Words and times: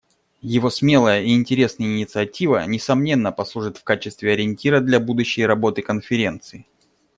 Его 0.55 0.71
смелая 0.71 1.21
и 1.21 1.35
интересная 1.35 1.85
инициатива, 1.85 2.65
несомненно, 2.65 3.31
послужит 3.31 3.77
в 3.77 3.83
качестве 3.83 4.33
ориентира 4.33 4.79
для 4.79 4.99
будущей 4.99 5.45
работы 5.45 5.83
Конференции. 5.83 6.65